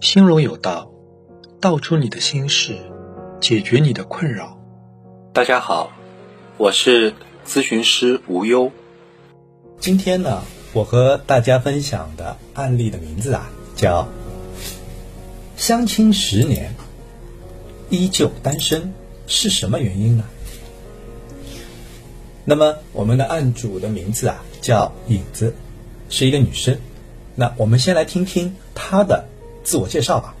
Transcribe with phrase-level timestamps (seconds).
[0.00, 0.90] 心中有道，
[1.60, 2.74] 道出你的心事，
[3.38, 4.58] 解决你的困扰。
[5.34, 5.92] 大家好，
[6.56, 7.12] 我是
[7.46, 8.72] 咨询师无忧。
[9.78, 14.08] 今天呢，我和大家分享的案例的名字啊，叫
[15.58, 16.74] “相亲十年，
[17.90, 18.94] 依旧单身”，
[19.28, 20.24] 是什么原因呢？
[22.46, 25.54] 那么我们的案主的名字啊，叫影子，
[26.08, 26.78] 是一个女生。
[27.36, 29.26] 那我们先来听听他的。
[29.62, 30.34] 自我介绍吧。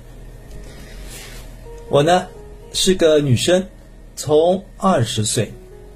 [1.90, 2.26] 我呢
[2.72, 3.68] 是个女生，
[4.16, 5.52] 从二十岁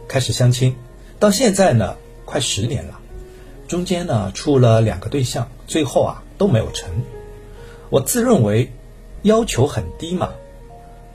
[0.06, 0.76] 开始相亲，
[1.18, 1.96] 到现在呢
[2.26, 3.00] 快十年了，
[3.66, 6.90] 中间呢处了两个对象，最后啊都没有成。
[7.88, 8.70] 我自认为
[9.22, 10.34] 要求很低嘛，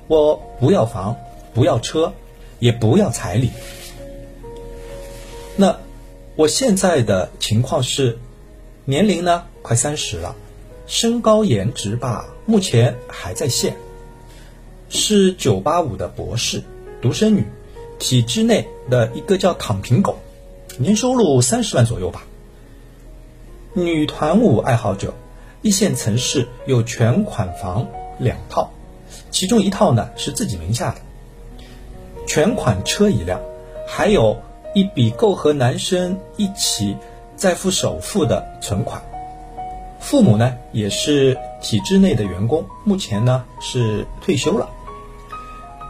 [0.07, 1.15] 我不要房，
[1.53, 2.13] 不要车，
[2.57, 3.51] 也不要彩礼。
[5.55, 5.77] 那
[6.35, 8.17] 我现在的情况是，
[8.85, 10.35] 年龄呢快三十了。
[10.89, 13.77] 身高颜值吧，目前还在线，
[14.89, 16.63] 是九八五的博士，
[16.99, 17.45] 独生女，
[17.99, 20.17] 体制内的一个叫躺平狗，
[20.79, 22.23] 年收入三十万左右吧。
[23.73, 25.13] 女团舞爱好者，
[25.61, 27.87] 一线城市有全款房
[28.17, 28.71] 两套，
[29.29, 31.01] 其中一套呢是自己名下的，
[32.25, 33.39] 全款车一辆，
[33.87, 34.41] 还有
[34.73, 36.97] 一笔够和男生一起
[37.35, 38.99] 再付首付的存款。
[39.99, 44.69] 父母呢也是体制内的员工，目前呢是退休了。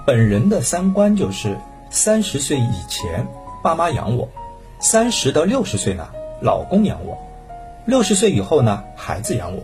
[0.06, 1.58] 本人的三观就是
[1.92, 3.28] 三十岁以前
[3.64, 4.28] 爸妈养我，
[4.80, 6.10] 三十到六十岁呢
[6.42, 7.18] 老公养我，
[7.86, 9.64] 六十岁以后呢孩子养我。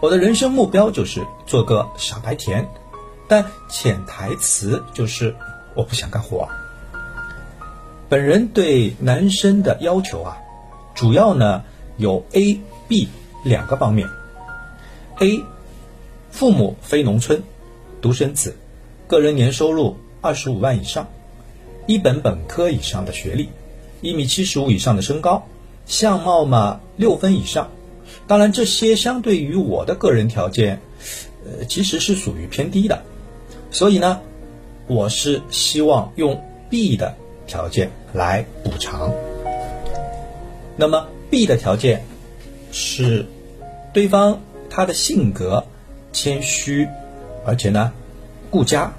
[0.00, 2.68] 我的人生目标就是做个傻白甜，
[3.28, 5.34] 但潜台词就是
[5.74, 6.48] 我不想干活。
[8.08, 10.38] 本人对男生的要求啊，
[10.94, 11.64] 主要呢
[11.96, 13.08] 有 A、B。
[13.42, 14.08] 两个方面
[15.18, 15.42] ：A，
[16.30, 17.42] 父母非农村，
[18.02, 18.56] 独生子，
[19.06, 21.08] 个人年收入二十五万以上，
[21.86, 23.48] 一本本科以上的学历，
[24.02, 25.46] 一米七十五以上的身高，
[25.86, 27.70] 相貌嘛六分以上。
[28.26, 30.80] 当然，这些相对于我的个人条件，
[31.44, 33.02] 呃，其实是属于偏低的。
[33.70, 34.20] 所以呢，
[34.86, 37.14] 我是希望用 B 的
[37.46, 39.12] 条件来补偿。
[40.76, 42.04] 那么 B 的条件。
[42.72, 43.26] 是，
[43.92, 45.66] 对方他的性格
[46.12, 46.88] 谦虚，
[47.44, 47.92] 而且呢
[48.50, 48.92] 顾家。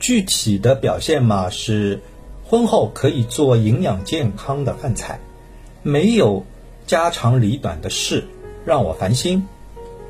[0.00, 2.00] 具体的表现嘛是，
[2.44, 5.18] 婚后可以做营养健康的饭菜，
[5.82, 6.46] 没有
[6.86, 8.28] 家长里短的事
[8.64, 9.46] 让我烦心，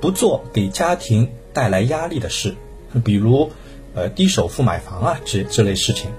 [0.01, 2.55] 不做给家庭带来压力的事，
[3.03, 3.51] 比如
[3.95, 6.11] 呃低首付买房啊这这类事情，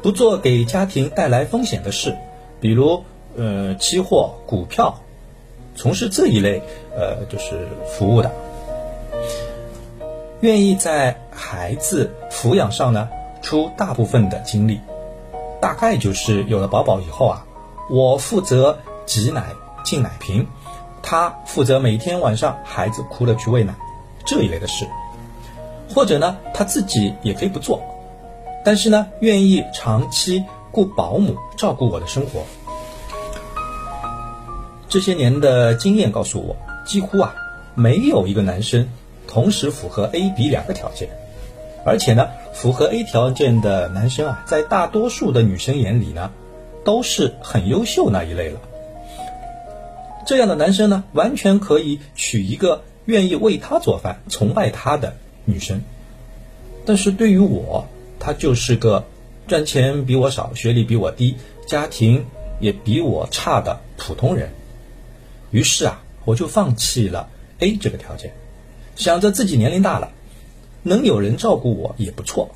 [0.00, 2.16] 不做给家庭带来风险的事，
[2.58, 3.04] 比如
[3.36, 5.02] 呃期货股票。
[5.78, 6.60] 从事这一类，
[6.96, 8.32] 呃，就是服务的，
[10.40, 13.08] 愿意在孩子抚养上呢
[13.40, 14.80] 出大部分的精力，
[15.60, 17.46] 大概就是有了宝宝以后啊，
[17.88, 19.52] 我负责挤奶
[19.84, 20.48] 进奶瓶，
[21.00, 23.72] 他负责每天晚上孩子哭了去喂奶，
[24.24, 24.84] 这一类的事，
[25.94, 27.80] 或者呢他自己也可以不做，
[28.64, 32.42] 但是呢愿意长期雇保姆照顾我的生活。
[34.88, 36.56] 这些年的经验告诉我，
[36.86, 37.34] 几乎啊
[37.74, 38.88] 没有一个男生
[39.26, 41.10] 同时符合 A、B 两个条件，
[41.84, 46.30] 而且呢，符合 A 条件的男生啊，在大多数的女生眼里呢，
[46.84, 48.60] 都是很优秀那一类了。
[50.26, 55.82] 这样的男生呢，完全可以娶一个愿意为他做饭、崇拜他的女生。
[56.86, 57.86] 但是对于我，
[58.18, 59.04] 他就是个
[59.46, 62.24] 赚钱比我少、学历比我低、家庭
[62.58, 64.50] 也比我差的普通人。
[65.50, 67.28] 于是啊，我就放弃了
[67.58, 68.34] A 这个条件，
[68.96, 70.12] 想着自己年龄大了，
[70.82, 72.50] 能有人照顾我也不错。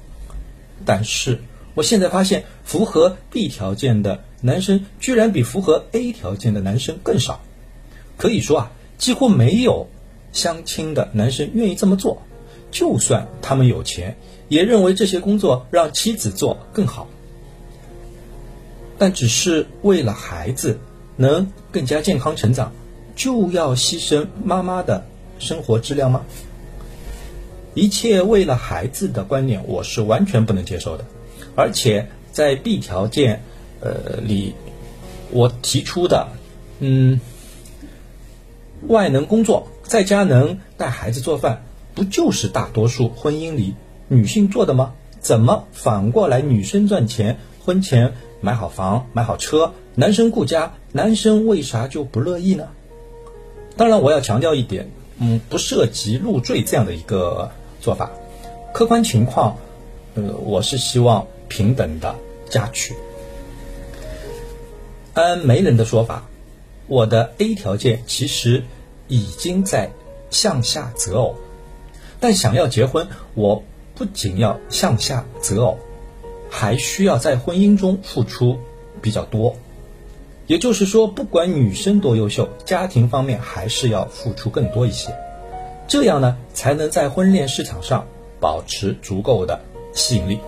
[0.85, 1.41] 但是
[1.75, 7.41] 我现在发现，符合 B 条件的男生居然比符合 A 条件的男生更少。
[8.17, 9.89] 可以说啊，几乎没有
[10.33, 12.23] 相亲的男生愿意这么做。
[12.71, 14.17] 就算他们有钱，
[14.49, 17.09] 也认为这些工作让妻子做更好。
[18.99, 20.79] 但只是为了孩子
[21.17, 22.73] 能更加健康成长。
[23.15, 25.05] 就要牺牲妈妈的
[25.39, 26.23] 生活质量吗？
[27.75, 31.05] 一切为了孩子的观念，我是完全不能接受的。
[31.55, 33.43] 而且在 B 条件，
[33.81, 34.55] 呃里，
[35.31, 36.29] 我提出的，
[36.81, 37.21] 嗯，
[38.89, 43.75] 外能工作，在家能带孩子做饭，不就是大多数婚姻里
[44.09, 44.93] 女性做的吗？
[45.21, 52.69] 怎么反过来女生赚钱，婚前买好房、买好车，男生顾家，男生为啥就不乐意呢？
[53.77, 58.11] 当然，我要强调一点，嗯，不涉及入赘这样的一个做法。
[58.75, 59.57] 客观情况，
[60.15, 62.15] 呃，我是希望平等的
[62.49, 62.95] 嫁娶。
[65.15, 66.29] 按媒人的说法，
[66.87, 68.63] 我的 A 条件其实
[69.09, 69.91] 已经在
[70.31, 71.35] 向下择偶，
[72.21, 73.63] 但想要结婚，我
[73.95, 75.79] 不仅要向下择偶，
[76.51, 78.59] 还需要在婚姻中付出
[79.03, 79.57] 比较多。
[80.47, 85.15] 也就是说，不管女生多优秀，家庭方面还是要付出更多一些，
[85.87, 88.07] 这样呢，才能在婚恋市场上
[88.41, 89.61] 保持足够的
[89.93, 90.39] 吸引力。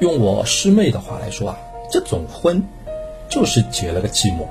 [0.00, 1.58] 用我师妹的话来说啊。
[1.90, 2.66] 这种婚，
[3.28, 4.46] 就是结了个寂寞。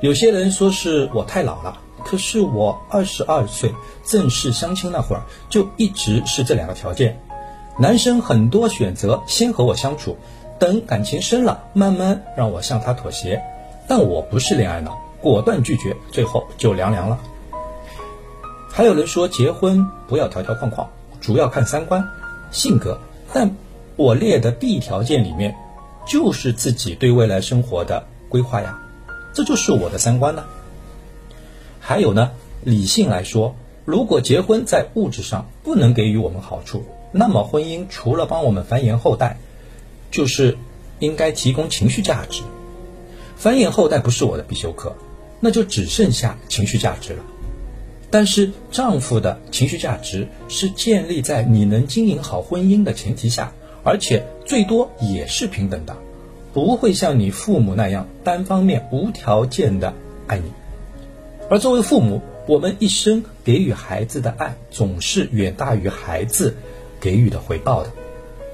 [0.00, 3.72] 有些人说是我太老了，可是我二十二岁
[4.04, 7.20] 正式相亲那会儿，就一直是这两个条件。
[7.78, 10.16] 男生很多选择，先和我相处，
[10.60, 13.42] 等感情深了，慢慢让我向他妥协。
[13.88, 17.18] 但我不是恋爱脑，果断拒绝，最后就凉凉了。
[18.70, 20.88] 还有人说结婚不要条条框框，
[21.20, 22.08] 主要看三观、
[22.52, 23.00] 性格，
[23.32, 23.50] 但。
[23.96, 25.54] 我列的 B 条件里面，
[26.06, 28.80] 就是自己对未来生活的规划呀，
[29.34, 30.44] 这就是我的三观呢。
[31.80, 32.30] 还有呢，
[32.64, 33.54] 理性来说，
[33.84, 39.36] 如果结婚在物质上不能给予我们好处，那么婚姻除了帮我们繁衍后代，
[40.10, 40.56] 就是
[40.98, 42.42] 应该提供情绪价值。
[43.36, 44.94] 繁衍后代不是我的必修课，
[45.40, 47.24] 那就只剩下情绪价值了。
[48.10, 53.52] 但是丈夫的情绪价值是建立在你能经营好婚姻的前提下。
[53.82, 55.96] 而且最多也是平等的，
[56.52, 59.94] 不会像你父母那样单方面无条件的
[60.26, 60.52] 爱你。
[61.48, 66.58] 而作为父母，我们一生给予孩子的爱总是远大于孩子
[67.00, 67.90] 给予的回报的，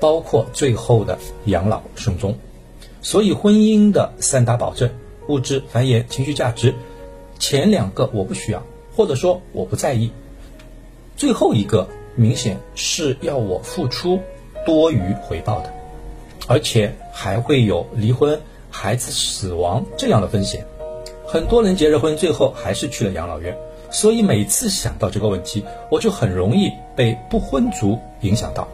[0.01, 2.37] 包括最后的养老送终。
[3.03, 4.91] 所以，婚姻的三大保证：
[5.29, 6.75] 物质、繁衍、情绪价值。
[7.39, 8.63] 前两个我不需要，
[8.95, 10.11] 或者说我不在意。
[11.17, 14.21] 最后一个明显是要我付出。
[14.65, 15.73] 多于回报的，
[16.49, 20.67] 而且还会有离婚、孩子死亡这样的风险。
[21.25, 23.57] 很多人结了婚，最后还是去了养老院。
[23.93, 28.67] 所以每次想到这个问题，我就很容易被不婚族影响到。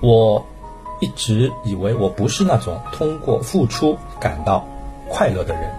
[0.00, 0.44] 我
[1.00, 4.66] 一直以为我不是那种通过付出感到
[5.08, 5.70] 快乐的人。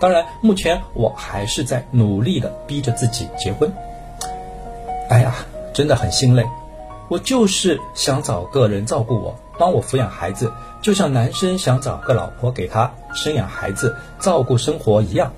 [0.00, 3.72] 当然，目前我还是在努力的逼着自己结婚。
[5.08, 5.34] 哎呀，
[5.72, 6.44] 真的很心累。
[7.08, 10.52] 我就是想找个人照顾我，帮我抚养孩子，
[10.82, 15.32] 就像男生想找个老婆给他生养孩子、照顾生活一样。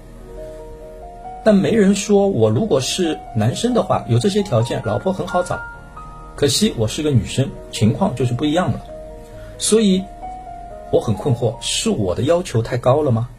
[1.45, 5.61] 但没人说我如果是男生的话，有这些条件，老婆很好找。
[6.37, 8.85] 可惜我是个女生，情况就是不一样了。
[9.59, 10.05] 所以
[10.93, 13.31] 我很困惑，是我的要求太高了吗？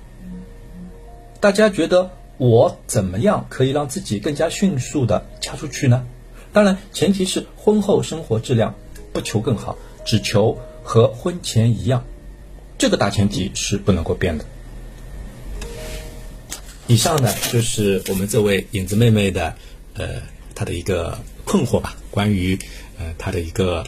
[1.40, 6.08] 大家觉得我怎么样可以让自己更加迅速的嫁出去呢？
[6.52, 8.74] 当然，前提是婚后生活质量
[9.14, 12.04] 不求更好，只求和婚前一样，
[12.80, 14.46] 这个大前提是不能够变的。
[16.88, 19.54] 以上呢，就是我们这位影子妹妹的，
[19.94, 20.24] 呃，
[20.56, 22.60] 她的一个困惑吧，关于
[23.00, 23.88] 呃他的一个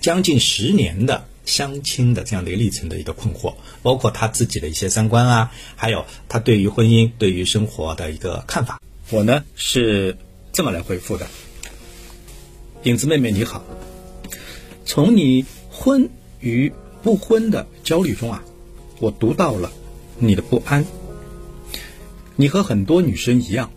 [0.00, 8.80] 将近十年的相亲的这样的一个历程的一个困惑，包括他自己的一些三观啊，还有他对于婚姻、对于生活的一个看法。
[9.10, 10.16] 我呢是
[10.52, 11.26] 这么来回复的。
[12.84, 13.64] 影子妹妹你好，
[14.84, 16.08] 从你婚
[16.38, 16.72] 与
[17.02, 18.44] 不婚的焦虑中啊，
[19.00, 19.72] 我读到了
[20.18, 20.86] 你的不安。
[22.36, 23.72] 你和很多女生一样，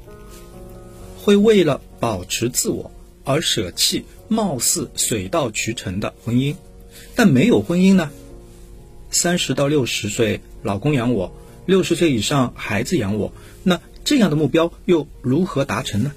[1.17, 2.91] 会为了保持自我
[3.27, 6.55] 而舍弃貌似水到渠成的婚姻，
[7.13, 8.09] 但没有婚姻呢？
[9.11, 11.29] 三十到六十岁，老公养我；
[11.65, 13.33] 六十岁以上，孩子养我。
[13.63, 16.13] 那这样的目标又如何达成呢？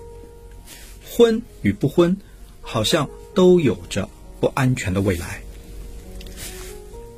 [1.04, 2.16] 婚与不婚？
[2.62, 5.42] 好像都有着不安全的未来。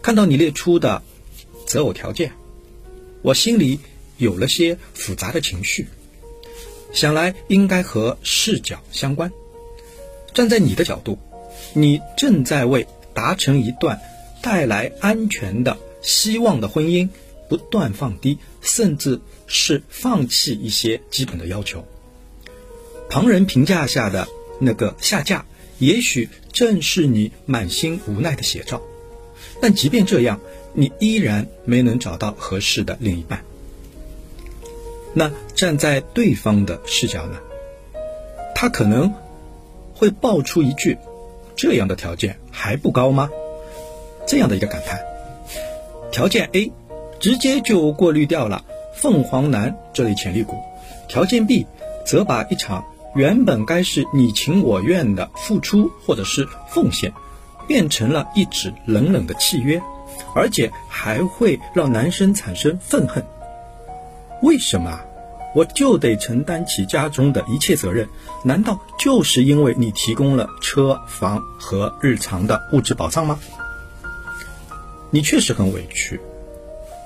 [0.00, 1.02] 看到你列出的
[1.66, 2.32] 择偶条件，
[3.20, 3.78] 我心里
[4.16, 5.86] 有了些复杂的情绪。
[6.94, 9.30] 想来应该和视角相关。
[10.34, 11.18] 站在你的角度，
[11.74, 14.00] 你正在为达成一段
[14.40, 17.08] 带来安全的希望的婚姻，
[17.48, 21.84] 不断放低，甚至是放弃一些基本的要求。
[23.08, 24.28] 旁人评价下的。
[24.64, 25.44] 那个下架，
[25.80, 28.80] 也许正是你满心无奈的写照。
[29.60, 30.38] 但即便这样，
[30.72, 33.42] 你依然没能找到合适的另一半。
[35.14, 37.40] 那站在对方的视角呢？
[38.54, 39.12] 他可能
[40.02, 40.98] 会爆出一句
[41.54, 43.30] ：“这样的条件还不高吗？”
[44.26, 44.98] 这样的一个感叹。
[46.10, 46.72] 条件 A，
[47.20, 48.64] 直接就过滤掉了
[48.96, 50.56] 凤凰男这类潜力股；
[51.06, 51.68] 条件 B
[52.04, 57.12] 则把一场原本该是你情我愿的付出或者是奉献，
[57.68, 59.80] 变成了一纸冷冷的契约，
[60.34, 63.24] 而且还会让男生产生愤恨。
[64.42, 65.04] 为什么啊？
[65.54, 68.08] 我就得承担起家中的一切责任？
[68.44, 73.38] 难道就是因为你提供了车房和日常的物质保障吗？
[75.10, 76.20] 你确实很委屈。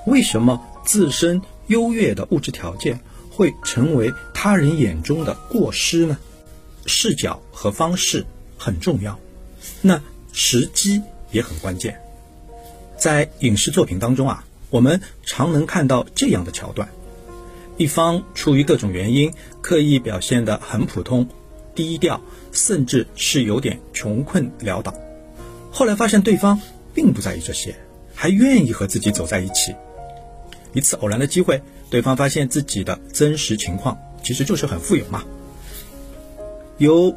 [0.07, 3.01] 为什么自身优越的物质条件
[3.31, 6.17] 会成为他人眼中的过失呢？
[6.87, 8.25] 视角和方式
[8.57, 9.19] 很重要，
[9.83, 10.01] 那
[10.33, 12.01] 时机也很关键。
[12.97, 16.89] 在影视作品当中啊，我们常能看到这样的桥段。
[17.79, 21.29] 一方出于各种原因刻意表现得很普通、
[21.75, 24.95] 低调，甚至是有点穷困潦倒。
[25.71, 26.59] 后来发现对方
[26.95, 27.77] 并不在意这些，
[28.15, 29.75] 还愿意和自己走在一起。
[30.73, 35.23] 一次偶然的机会，对方发现自己的真实情况其实就是很富有嘛。
[36.79, 37.15] 由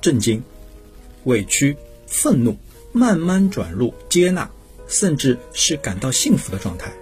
[0.00, 0.40] 震惊、
[1.24, 2.56] 委屈、愤怒
[2.92, 4.48] 慢慢转入接纳，
[4.86, 6.92] 甚至是感到幸福的状态。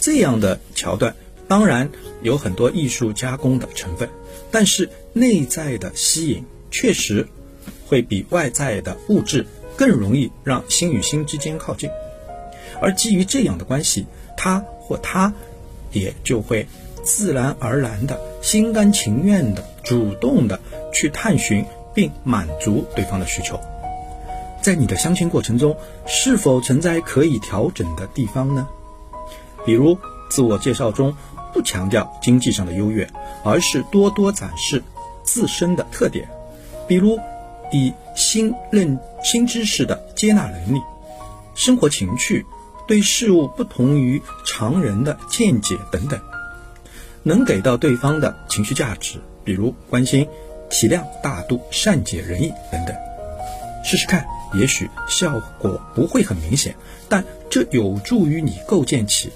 [0.00, 1.14] 这样的桥段。
[1.52, 1.90] 当然
[2.22, 4.08] 有很多艺术加工的成分，
[4.50, 7.28] 但是内在的吸引确实
[7.86, 9.44] 会比外在的物质
[9.76, 11.90] 更容易让心与心之间靠近，
[12.80, 15.34] 而基于这样的关系，他或她
[15.90, 16.66] 也就会
[17.02, 20.58] 自然而然的心甘情愿的主动的
[20.90, 23.60] 去探寻并满足对方的需求。
[24.62, 28.66] 在你的相亲过程中，是否存在可以调整的地方呢？
[29.66, 29.98] 比如
[30.30, 31.14] 自我介绍中。
[31.52, 33.08] 不强调经济上的优越，
[33.44, 34.82] 而是多多展示
[35.22, 36.28] 自身的特点，
[36.88, 37.18] 比如
[37.70, 40.80] 以新认新知识的接纳能力、
[41.54, 42.44] 生活情趣、
[42.86, 46.20] 对事物不同于常人的见解等等，
[47.22, 50.28] 能给到对方的情绪价值，比如关心、
[50.70, 52.96] 体谅、大度、善解人意等等。
[53.84, 56.74] 试试看，也许效果不会很明显，
[57.08, 59.30] 但这有助于你构建起。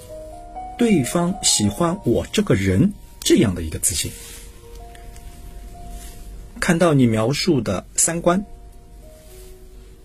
[0.77, 4.11] 对方喜欢我这个人这样的一个自信，
[6.59, 8.45] 看到你描述的三观、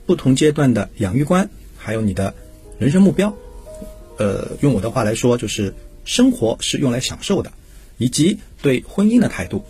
[0.07, 2.35] 不同阶段的养育观，还有你的
[2.79, 3.37] 人生目标，
[4.17, 5.75] 呃，用我的话来说，就是
[6.05, 7.53] 生活是用来享受的，
[7.99, 9.67] 以及对婚姻的态度、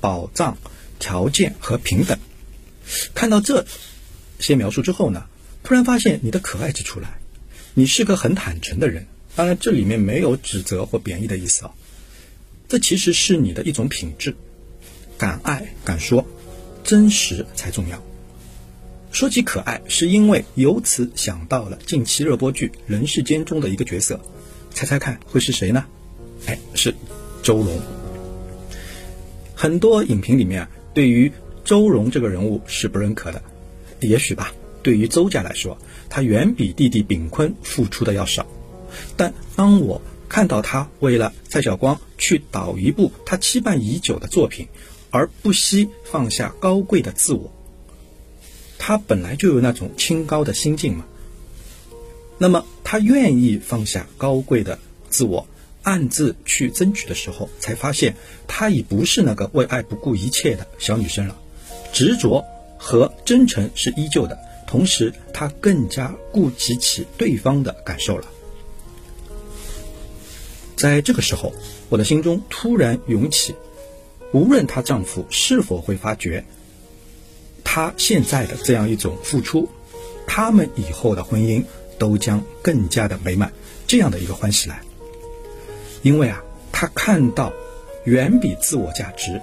[0.00, 0.56] 保障
[1.00, 2.16] 条件和平等。
[3.12, 3.66] 看到这
[4.38, 5.26] 些描述之后呢，
[5.64, 7.18] 突然发现你的可爱之处来，
[7.74, 9.08] 你是个很坦诚的人。
[9.36, 11.74] 当然，这里面没有指责或贬义的意思啊，
[12.68, 14.36] 这其实是你的一种品质，
[15.18, 16.24] 敢爱敢说，
[16.84, 18.02] 真实才重要。
[19.10, 24.20] 说起可爱，是因为由此想到了近期热播剧《人世间》中的一个角色，
[24.70, 25.84] 猜猜看会是谁呢？
[26.46, 26.94] 哎，是
[27.42, 27.80] 周蓉。
[29.54, 31.32] 很多影评里面对于
[31.64, 33.42] 周蓉这个人物是不认可的，
[34.00, 34.52] 也许吧。
[34.82, 35.78] 对于周家来说，
[36.10, 38.46] 他远比弟弟炳坤付出的要少。
[39.16, 44.68] 但当我看到他为了蔡晓光去导一部他期盼已久的作品，
[45.10, 47.52] 而不惜放下高贵的自我，
[48.78, 51.04] 他本来就有那种清高的心境嘛。
[52.36, 55.46] 那么他愿意放下高贵的自我，
[55.82, 58.16] 暗自去争取的时候，才发现
[58.48, 61.36] 他已不是那个为爱不顾一切的小女生了，
[61.92, 62.44] 执着
[62.76, 64.36] 和真诚是依旧的，
[64.66, 68.26] 同时他更加顾及起对方的感受了。
[70.84, 71.54] 在这个时候，
[71.88, 73.54] 我的心中突然涌起，
[74.34, 76.44] 无论她丈夫是否会发觉，
[77.64, 79.66] 她现在的这样一种付出，
[80.26, 81.64] 他们以后的婚姻
[81.98, 83.50] 都将更加的美满，
[83.86, 84.82] 这样的一个欢喜来。
[86.02, 87.50] 因为啊，她看到
[88.04, 89.40] 远比自我价值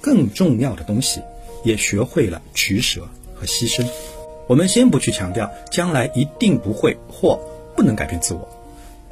[0.00, 1.20] 更重要的东西，
[1.64, 3.86] 也学会了取舍和牺牲。
[4.46, 7.38] 我们先不去强调将来一定不会或
[7.76, 8.48] 不能改变自我。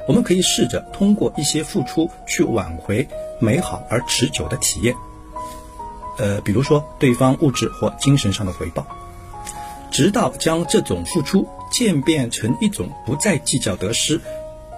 [0.07, 3.07] 我们可以试着通过一些付出去挽回
[3.39, 4.95] 美好而持久的体验，
[6.17, 8.87] 呃，比如说对方物质或精神上的回报，
[9.91, 14.19] 直到将这种付出渐变成一种不再计较得失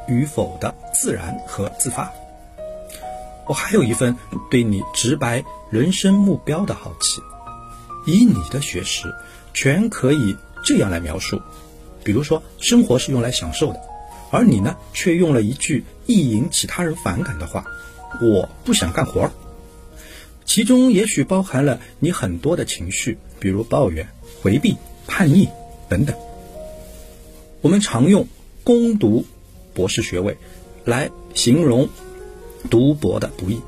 [0.07, 2.11] 与否的自然和自发。
[3.45, 4.15] 我还有一份
[4.49, 7.21] 对你直白人生目标的好奇，
[8.05, 9.13] 以你的学识，
[9.53, 11.39] 全可以这样来描述，
[12.03, 13.88] 比如说生活是用来享受的。
[14.31, 17.65] 而你呢，却用了一句易引起他人反感的话
[18.21, 19.31] ：“我不想干活。”
[20.45, 24.07] 其中也许包含了你很多的情绪，比如抱怨、
[24.41, 24.75] 回避、
[25.07, 25.47] 叛逆
[25.87, 26.15] 等等。
[27.61, 28.27] 我们常用
[28.63, 29.25] 攻读
[29.73, 30.37] 博士学位
[30.85, 31.89] 来形容
[32.69, 33.61] 读博的不易。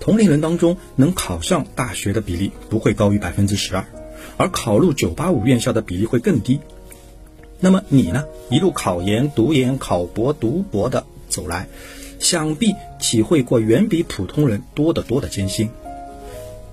[0.00, 3.84] 同龄人当中能考上大学的比例不会高于百分之十二，
[4.36, 6.60] 而考入九八五院校的比例会更低。
[7.64, 8.24] 那么你呢？
[8.50, 11.68] 一路考研、读研、考博、读博的走来，
[12.18, 15.70] 想必体会过远比普通人多得多的艰辛。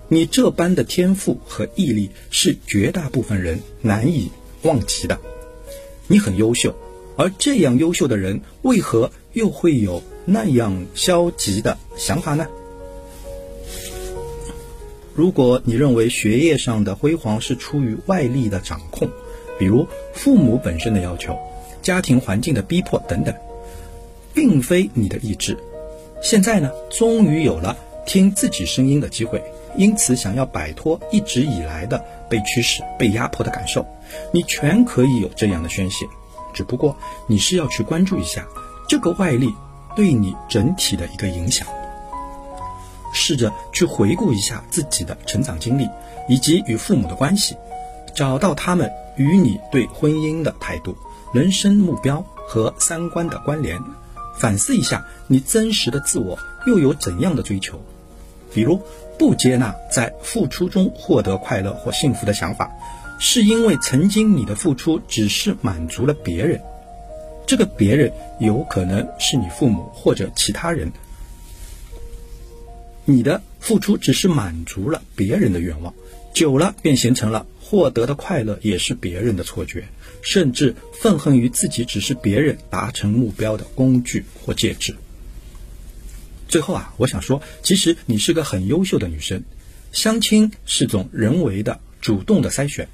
[0.08, 4.32] 你这般的天赋和毅力是绝大部分人难以
[4.64, 5.20] 望及的。
[6.08, 6.74] 你很优秀，
[7.16, 12.48] 而这样优秀的人为何又会有那样消极的想法呢？
[15.14, 19.12] 如果你认为学业上的辉煌是出于外力的掌控，
[19.60, 21.38] 比如父母本身的要求、
[21.84, 23.36] 家庭环境的逼迫等等，
[24.34, 25.56] 并非你的意志，
[26.24, 29.44] 现在呢，终于有了听自己声音的机会。
[29.76, 33.86] 因此，想要摆脱一直以来的被驱使、被压迫的感受，
[34.34, 36.06] 你全可以有这样的宣泄。
[36.52, 36.98] 只不过，
[37.28, 38.48] 你是要去关注一下
[38.88, 39.54] 这个外力
[39.96, 41.68] 对你整体的一个影响，
[43.14, 45.88] 试着去回顾一下自己的成长经历
[46.28, 47.56] 以及与父母的关系，
[48.20, 50.94] 找到他们与你对婚姻的态度、
[51.34, 53.82] 人生目标和三观的关联，
[54.38, 57.82] 反思一下你真实的自我又有怎样的追求，
[58.54, 58.78] 比如。
[59.18, 62.72] 不接纳在付出中获得快乐或幸福的想法，
[63.20, 66.62] 是因为曾经你的付出只是满足了别人，
[67.46, 70.92] 这个别人有可能是你父母或者其他人。
[73.04, 75.94] 你的付出只是满足了别人的愿望，
[76.34, 79.88] 久了便形成了获得的快乐也是别人的错觉，
[80.24, 84.96] 甚至愤恨于自己只是别人达成目标的工具或介质。
[86.48, 89.44] 最后啊，我想说，其实你是个很优秀的女生。
[89.92, 92.90] 相亲是种人为的、主动的筛选，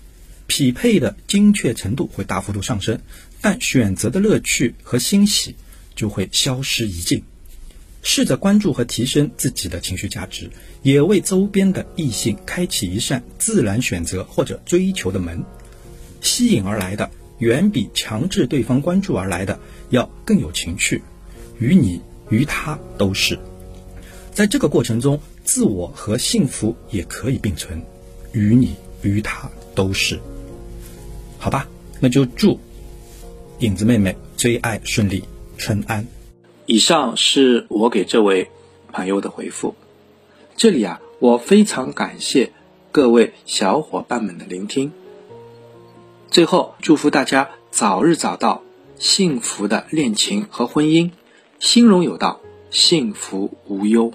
[0.46, 3.00] 匹配的精确程度会大幅度上升，
[3.40, 5.56] 但选择的乐趣和欣喜
[5.96, 7.24] 就会消失殆尽。
[8.08, 10.48] 试着关注和提升自己的情绪价值，
[10.84, 15.44] 也为周边的异性开启一扇自然选择或者追求的门。
[16.22, 21.02] 吸引而来的远比强制对方关注而来的要更有情趣，
[21.60, 22.00] 与你。
[22.32, 23.38] 于他都是，
[24.34, 27.80] 在这个过程中，自我和幸福也可以并存，
[28.32, 30.20] 与你与他都是，
[31.38, 31.68] 好吧？
[32.00, 32.60] 那就祝
[33.60, 35.24] 影子妹妹追爱顺利，
[35.56, 36.04] 春安。
[36.66, 38.50] 以上是我给这位
[38.92, 39.76] 朋友的回复。
[40.58, 42.52] 这里啊，我非常感谢
[42.92, 44.92] 各位小伙伴们的聆听。
[46.32, 48.64] 最后，祝福大家早日找到
[48.98, 51.12] 幸福的恋情和婚姻。
[51.60, 54.14] 心荣有道，幸福无忧。